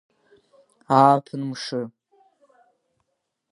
Ааԥын 0.99 1.41
мшы… 1.49 1.81